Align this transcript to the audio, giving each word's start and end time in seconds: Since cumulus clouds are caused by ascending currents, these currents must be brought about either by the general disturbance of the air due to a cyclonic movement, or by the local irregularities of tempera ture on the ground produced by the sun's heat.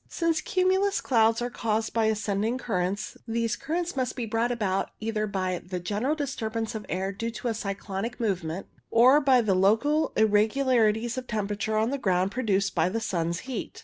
Since 0.09 0.41
cumulus 0.41 0.99
clouds 0.99 1.43
are 1.43 1.51
caused 1.51 1.93
by 1.93 2.05
ascending 2.05 2.57
currents, 2.57 3.17
these 3.27 3.55
currents 3.55 3.95
must 3.95 4.15
be 4.15 4.25
brought 4.25 4.51
about 4.51 4.89
either 4.99 5.27
by 5.27 5.61
the 5.63 5.79
general 5.79 6.15
disturbance 6.15 6.73
of 6.73 6.81
the 6.87 6.91
air 6.91 7.11
due 7.11 7.29
to 7.29 7.49
a 7.49 7.53
cyclonic 7.53 8.19
movement, 8.19 8.65
or 8.89 9.21
by 9.21 9.41
the 9.41 9.53
local 9.53 10.11
irregularities 10.17 11.19
of 11.19 11.27
tempera 11.27 11.55
ture 11.57 11.77
on 11.77 11.91
the 11.91 11.99
ground 11.99 12.31
produced 12.31 12.73
by 12.73 12.89
the 12.89 12.99
sun's 12.99 13.41
heat. 13.41 13.79